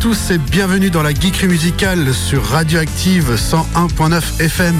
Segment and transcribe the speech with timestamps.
[0.00, 4.76] Tous et bienvenue dans la geekerie musicale sur Radioactive 101.9 FM.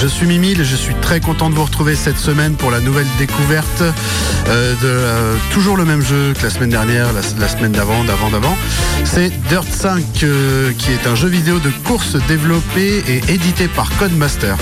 [0.00, 2.78] Je suis Mimile et je suis très content de vous retrouver cette semaine pour la
[2.78, 7.72] nouvelle découverte euh, de euh, toujours le même jeu que la semaine dernière, la, semaine
[7.72, 8.56] d'avant, d'avant, d'avant.
[9.04, 13.90] C'est Dirt 5 euh, qui est un jeu vidéo de course développé et édité par
[13.98, 14.56] Codemaster.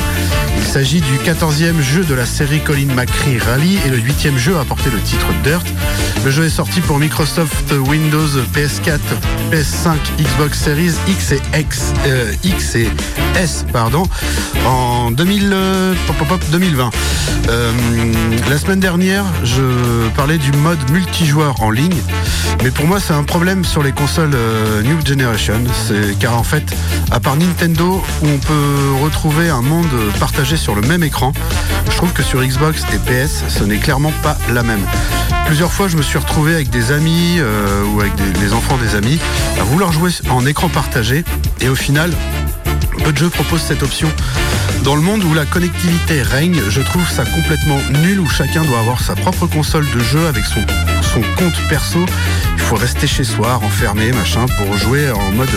[0.56, 4.56] Il s'agit du 14e jeu de la série Colin McRae Rally et le 8e jeu
[4.58, 5.66] à porter le titre Dirt.
[6.24, 8.98] Le jeu est sorti pour Microsoft Windows, PS4,
[9.52, 11.92] PS5, Xbox Series X et X,
[12.42, 12.88] X et
[13.36, 13.66] S
[14.66, 16.90] en 2000, 2020.
[17.48, 17.72] Euh, euh,
[18.48, 22.00] la semaine dernière, je parlais du mode multijoueur en ligne,
[22.62, 24.36] mais pour moi c'est un problème sur les consoles
[24.84, 25.60] New Generation,
[26.20, 26.74] car en fait,
[27.10, 31.32] à part Nintendo où on peut retrouver un monde partagé sur le même écran,
[31.90, 34.84] je trouve que sur Xbox et PS, ce n'est clairement pas la même.
[35.46, 37.40] Plusieurs fois, je me suis retrouvé avec des amis
[37.94, 39.18] ou avec des, enfants des amis
[39.60, 41.24] à vouloir jouer en écran partagé
[41.60, 42.12] et au final,
[43.06, 44.08] peu de jeux cette option.
[44.82, 48.80] Dans le monde où la connectivité règne, je trouve ça complètement nul où chacun doit
[48.80, 50.60] avoir sa propre console de jeu avec son,
[51.14, 52.04] son compte perso.
[52.54, 55.48] Il faut rester chez soi, renfermé, machin, pour jouer en mode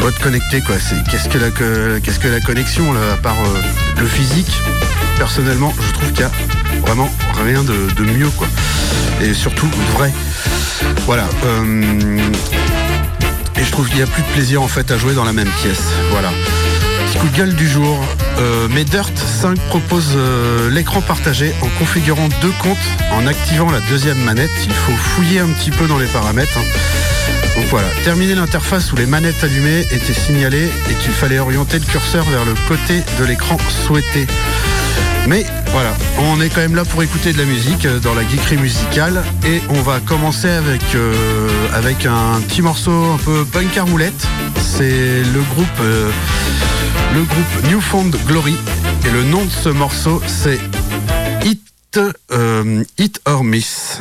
[0.00, 0.76] mode connecté quoi.
[1.10, 1.50] qu'est-ce que la
[2.00, 4.52] qu'est-ce que la connexion là, à part euh, le physique?
[5.18, 6.32] Personnellement, je trouve qu'il y a
[6.86, 7.10] vraiment
[7.44, 8.46] rien de, de mieux quoi.
[9.20, 10.12] Et surtout vrai.
[11.04, 11.28] Voilà.
[11.44, 12.18] Euh,
[13.62, 15.32] et je trouve qu'il n'y a plus de plaisir en fait à jouer dans la
[15.32, 15.84] même pièce.
[16.10, 16.30] Voilà.
[17.06, 17.96] Petit coup de gueule du jour.
[18.38, 22.76] Euh, mais Dirt 5 propose euh, l'écran partagé en configurant deux comptes
[23.12, 24.50] en activant la deuxième manette.
[24.64, 26.58] Il faut fouiller un petit peu dans les paramètres.
[26.58, 27.11] Hein.
[27.56, 31.84] Donc voilà, terminer l'interface où les manettes allumées étaient signalées et qu'il fallait orienter le
[31.84, 34.26] curseur vers le côté de l'écran souhaité.
[35.28, 38.22] Mais voilà, on est quand même là pour écouter de la musique euh, dans la
[38.22, 43.78] geekerie musicale et on va commencer avec, euh, avec un petit morceau un peu punk
[43.88, 44.26] roulette.
[44.60, 46.10] C'est le groupe, euh,
[47.14, 48.56] le groupe Newfound Glory
[49.06, 50.58] et le nom de ce morceau c'est
[51.44, 52.00] Hit,
[52.98, 54.00] Hit or Miss.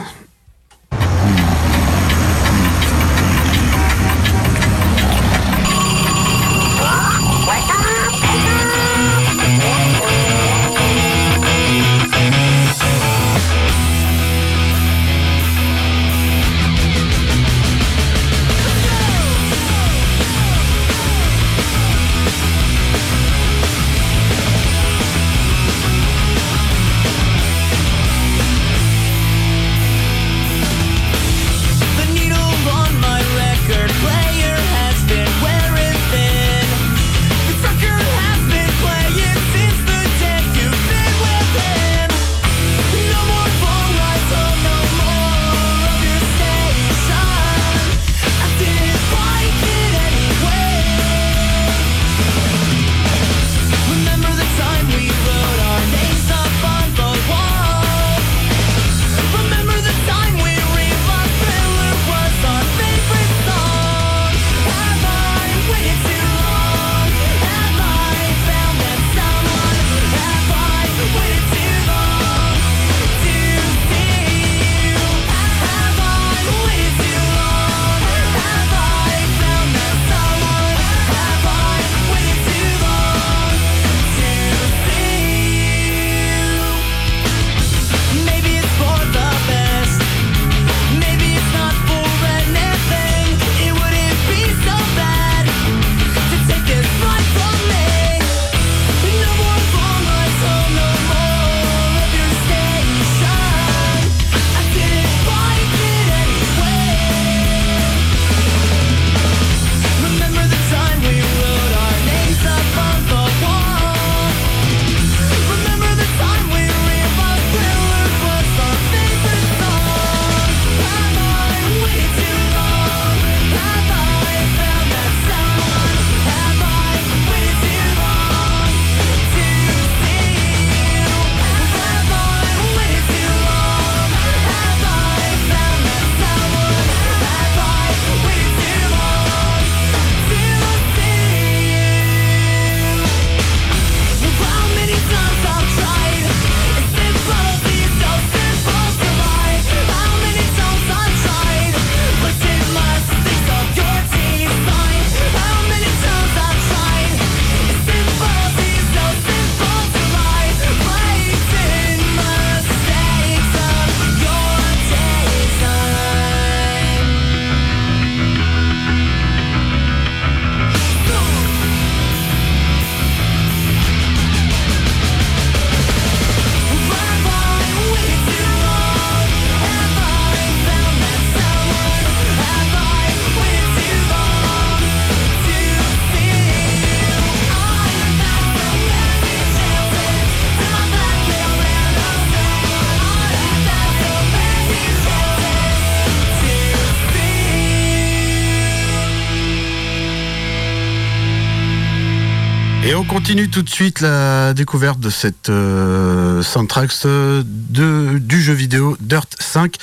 [203.11, 209.27] Continue tout de suite la découverte de cette euh, soundtrack de, du jeu vidéo Dirt
[209.37, 209.75] 5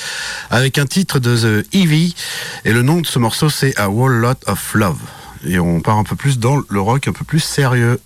[0.49, 2.15] avec un titre de The Eevee
[2.65, 4.99] et le nom de ce morceau c'est A Whole Lot of Love.
[5.47, 8.01] Et on part un peu plus dans le rock un peu plus sérieux.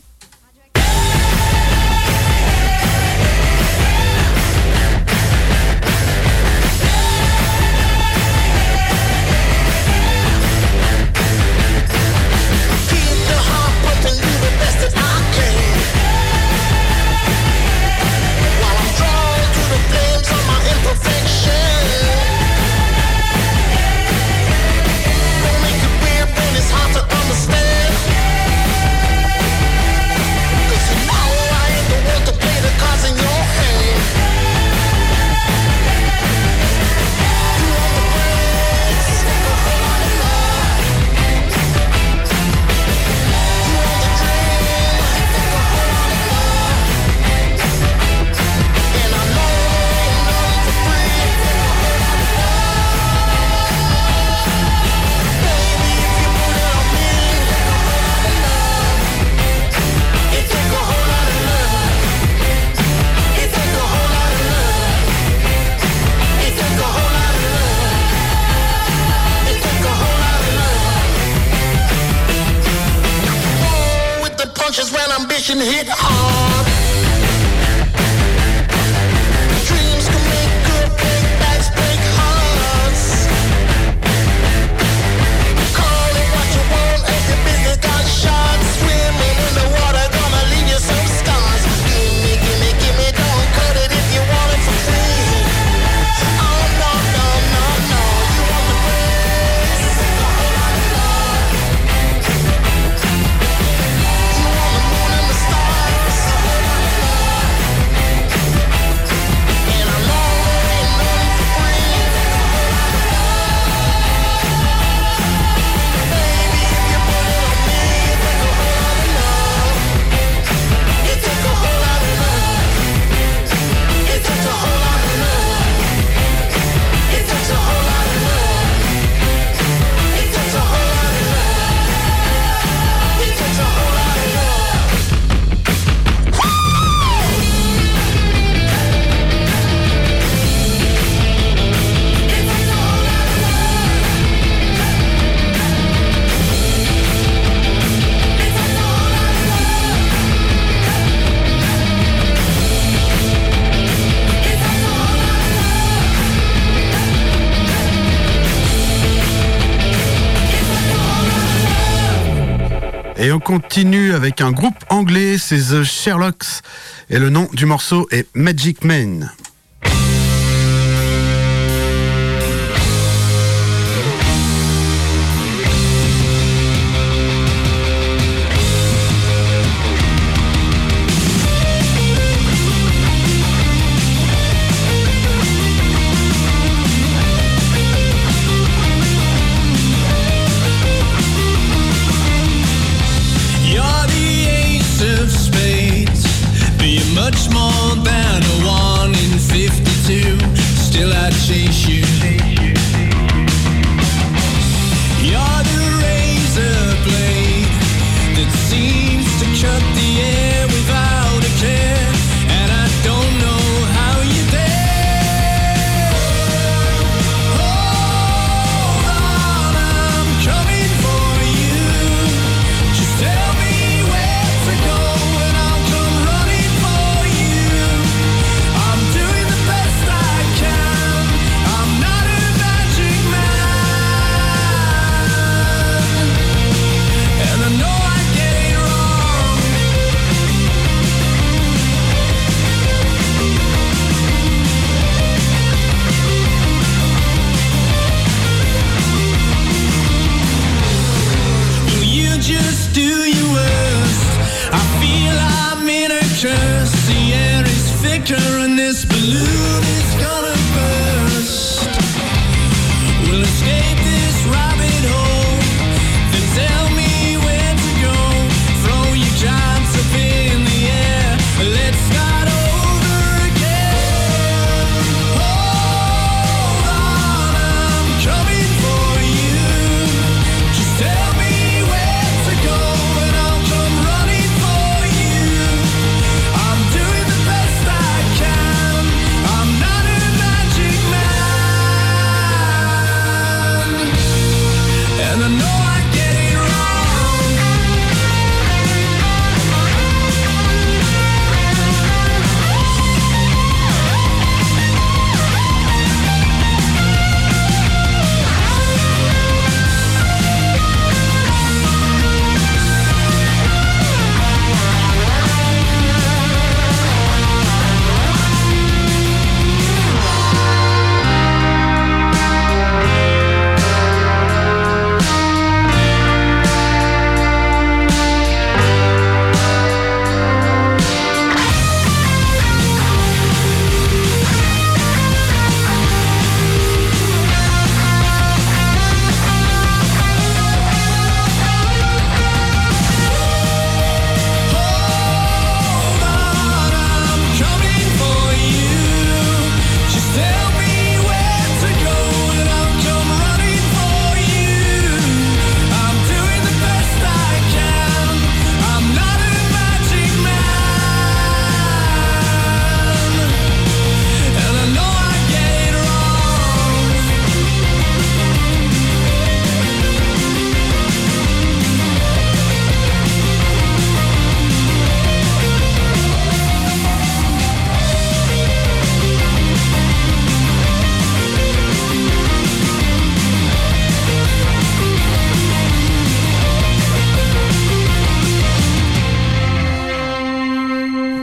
[163.22, 166.60] Et on continue avec un groupe anglais, c'est The Sherlocks,
[167.08, 169.30] et le nom du morceau est Magic Man.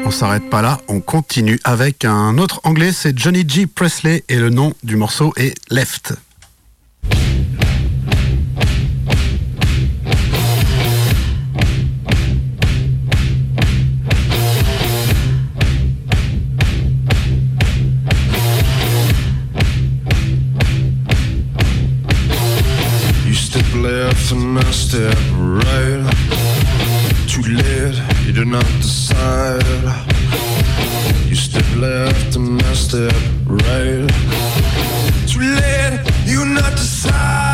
[0.09, 3.67] On s'arrête pas là, on continue avec un autre anglais, c'est Johnny G.
[3.67, 6.15] Presley et le nom du morceau est Left.
[27.41, 29.63] Too late, you do not decide.
[31.25, 33.13] You step left and I step
[33.45, 34.09] right.
[35.25, 37.48] Too late, you not decide.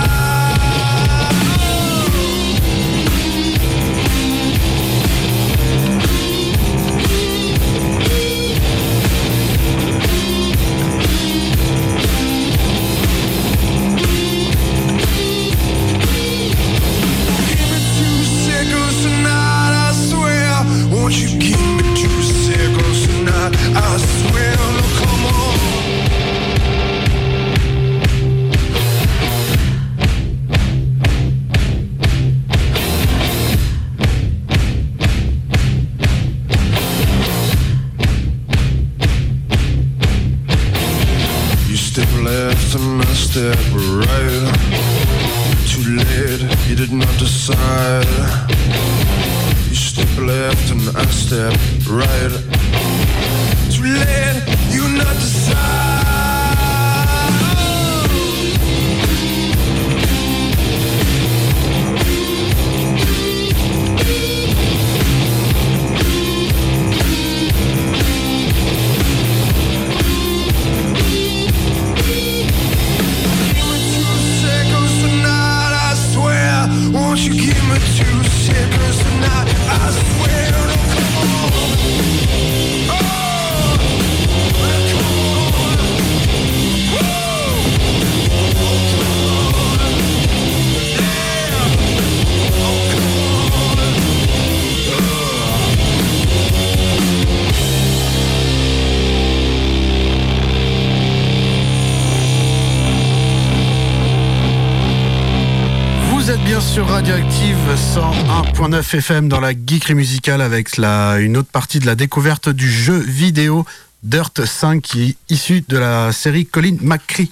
[108.66, 112.68] 101.9 FM dans la geekerie musicale avec la, une autre partie de la découverte du
[112.72, 113.64] jeu vidéo
[114.02, 117.30] Dirt 5 qui est issu de la série Colin McCree.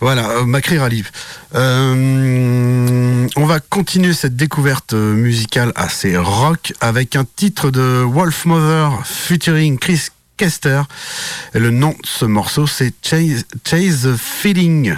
[0.00, 1.02] Voilà, euh, McCree Rally.
[1.54, 9.00] Euh, on va continuer cette découverte musicale assez rock avec un titre de Wolf Mother
[9.06, 10.82] featuring Chris Kester.
[11.54, 14.94] Le nom de ce morceau c'est Chase, Chase Feeling.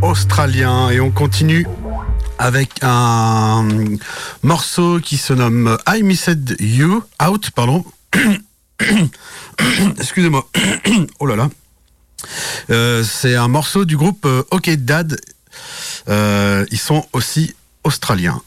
[0.00, 1.66] Australien et on continue
[2.38, 3.64] avec un
[4.42, 7.84] morceau qui se nomme I Missed You Out, pardon.
[9.98, 10.48] Excusez-moi.
[11.20, 11.48] oh là là.
[12.70, 15.20] Euh, c'est un morceau du groupe euh, OK Dad.
[16.08, 18.42] Euh, ils sont aussi australiens.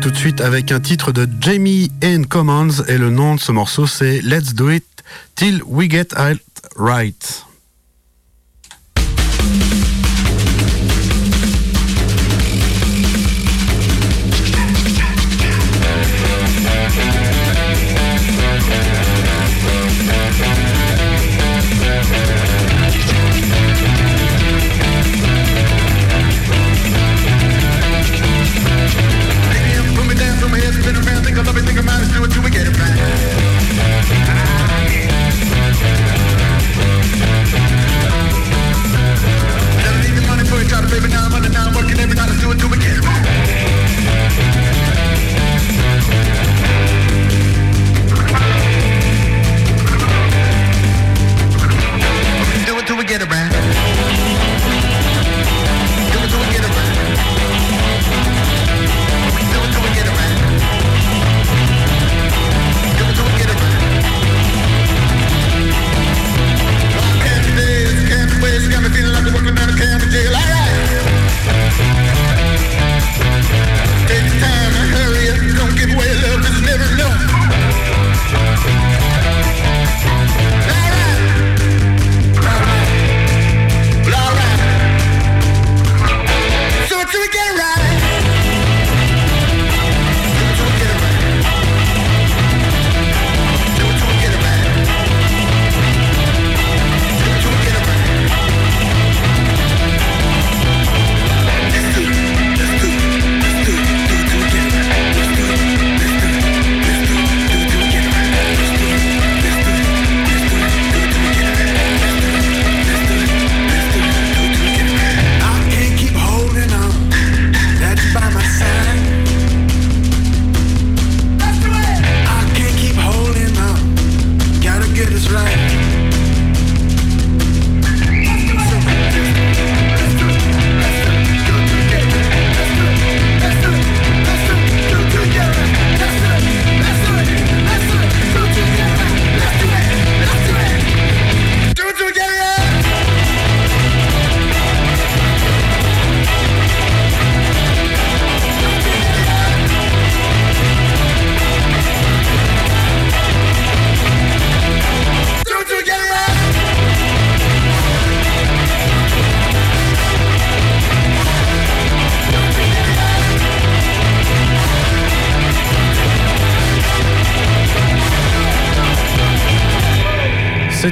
[0.00, 2.24] Tout de suite avec un titre de Jamie N.
[2.24, 4.84] Commons et le nom de ce morceau c'est Let's Do It
[5.34, 6.42] Till We Get It
[6.78, 7.45] Right.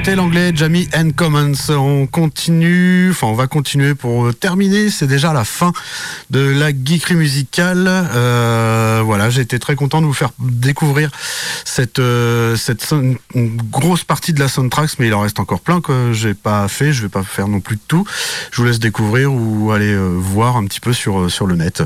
[0.04, 1.70] C'était l'anglais Jamie and Commons.
[1.70, 4.90] On continue, enfin on va continuer pour terminer.
[4.90, 5.72] C'est déjà la fin
[6.28, 7.86] de la geekerie musicale.
[7.88, 11.10] Euh, voilà, j'ai été très content de vous faire découvrir
[11.64, 12.86] cette euh, cette
[13.34, 16.92] grosse partie de la soundtrack, mais il en reste encore plein que j'ai pas fait.
[16.92, 18.04] Je vais pas faire non plus de tout.
[18.50, 21.82] Je vous laisse découvrir ou aller euh, voir un petit peu sur sur le net.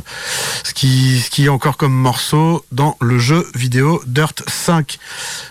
[0.64, 4.98] Ce qui ce qui est encore comme morceau dans le jeu vidéo Dirt 5.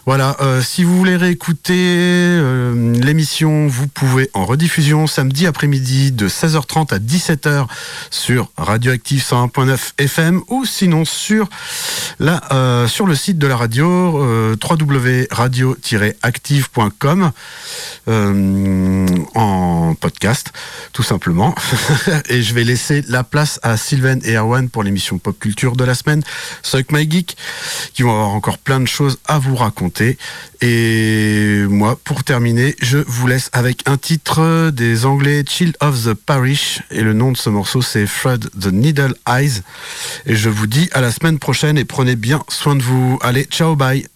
[0.06, 0.36] Voilà.
[0.62, 7.00] si vous voulez réécouter euh, l'émission, vous pouvez en rediffusion samedi après-midi de 16h30 à
[7.00, 7.68] 17h
[8.10, 11.48] sur Radioactive 101.9 FM ou sinon sur,
[12.20, 17.32] la, euh, sur le site de la radio euh, www.radio-active.com
[19.36, 20.52] en podcast
[20.94, 21.54] tout simplement.
[22.30, 25.84] et je vais laisser la place à Sylvain et Erwan pour l'émission Pop Culture de
[25.84, 26.24] la semaine,
[26.64, 27.38] Suck My Geek,
[27.94, 30.18] qui vont avoir encore plein de choses à vous raconter.
[30.62, 32.47] Et moi, pour terminer,
[32.82, 36.82] je vous laisse avec un titre des Anglais Child of the Parish.
[36.92, 39.62] Et le nom de ce morceau, c'est Fred the Needle Eyes.
[40.26, 43.20] Et je vous dis à la semaine prochaine et prenez bien soin de vous.
[43.22, 44.08] Allez, ciao, bye.